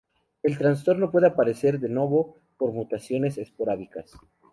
[0.41, 4.11] El trastorno puede aparecer "de novo" por mutaciones esporádicas.